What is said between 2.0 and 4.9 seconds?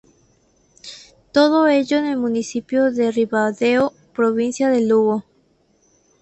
el municipio de Ribadeo, provincia de